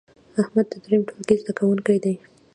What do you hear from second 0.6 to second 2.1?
د دریم ټولګې زده کوونکی